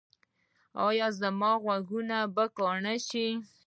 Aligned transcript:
ایا 0.87 1.07
زما 1.21 1.51
غوږونه 1.63 2.17
به 2.35 2.45
کڼ 2.57 2.83
شي؟ 3.07 3.27